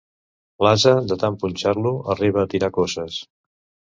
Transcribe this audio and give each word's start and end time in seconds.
L'ase, 0.67 0.93
de 1.11 1.17
tant 1.23 1.37
punxar-lo, 1.43 1.91
arriba 2.13 2.41
a 2.47 2.47
tirar 2.55 2.71
coces. 2.79 3.19